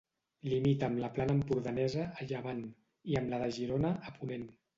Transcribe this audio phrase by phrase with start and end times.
[0.51, 2.65] Limita amb la plana empordanesa, a llevant,
[3.13, 4.51] i amb la de Girona, a ponent.